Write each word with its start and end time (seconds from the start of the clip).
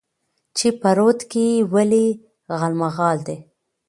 چې 0.57 0.67
په 0.79 0.89
رود 0.97 1.19
کې 1.31 1.47
ولې 1.73 2.05
غالمغال 2.59 3.17
دى؟ 3.27 3.37